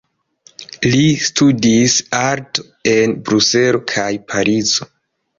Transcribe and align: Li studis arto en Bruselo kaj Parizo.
Li 0.93 1.01
studis 1.25 1.97
arto 2.19 2.65
en 2.93 3.13
Bruselo 3.27 3.83
kaj 3.93 4.07
Parizo. 4.33 4.89